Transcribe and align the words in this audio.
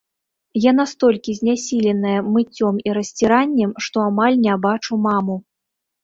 Я 0.61 0.71
настолькі 0.75 1.33
знясіленая 1.39 2.15
мыццём 2.37 2.79
і 2.89 2.95
расціраннем, 2.99 3.75
што 3.89 3.97
амаль 4.09 4.39
не 4.47 4.55
бачу 4.65 4.93
маму. 5.05 5.35